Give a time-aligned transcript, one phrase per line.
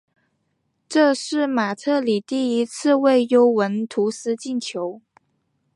[0.89, 4.99] 这是马特里第一次为尤文图斯进球。